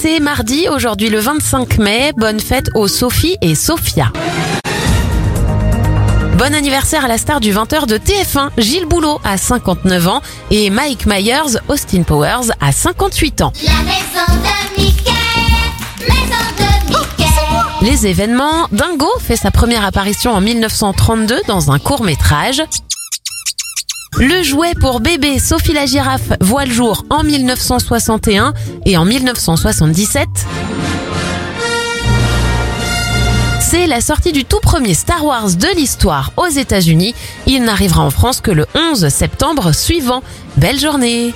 [0.00, 2.12] C'est mardi, aujourd'hui le 25 mai.
[2.16, 4.12] Bonne fête aux Sophie et Sophia.
[6.36, 10.22] Bon anniversaire à la star du 20h de TF1, Gilles Boulot à 59 ans
[10.52, 13.52] et Mike Myers, Austin Powers à 58 ans.
[13.64, 15.10] La maison de Mickey,
[16.02, 17.82] maison de Mickey.
[17.82, 22.62] Les événements, Dingo fait sa première apparition en 1932 dans un court métrage.
[24.16, 28.54] Le jouet pour bébé Sophie la girafe voit le jour en 1961
[28.86, 30.28] et en 1977.
[33.60, 37.14] C'est la sortie du tout premier Star Wars de l'histoire aux États-Unis.
[37.46, 40.22] Il n'arrivera en France que le 11 septembre suivant.
[40.56, 41.34] Belle journée